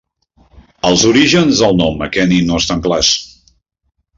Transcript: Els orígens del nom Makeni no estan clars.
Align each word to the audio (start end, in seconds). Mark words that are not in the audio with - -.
Els 0.89 1.03
orígens 1.09 1.61
del 1.65 1.77
nom 1.81 2.01
Makeni 2.01 2.41
no 2.49 2.59
estan 2.63 2.85
clars. 2.89 3.13